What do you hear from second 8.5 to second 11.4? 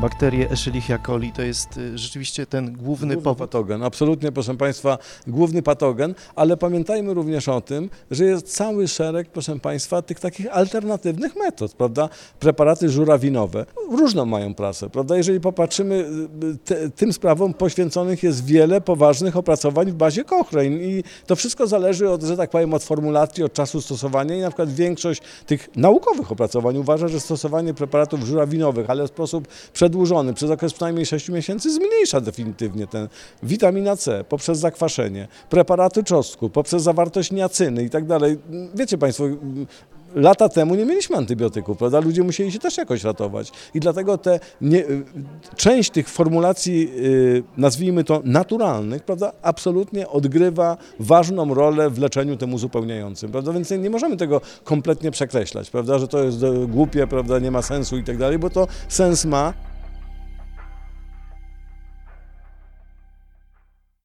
cały szereg, proszę Państwa, tych takich alternatywnych